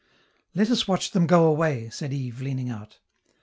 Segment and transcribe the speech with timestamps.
[0.55, 2.97] "Let us watch them go away!" said Yves, leaning out.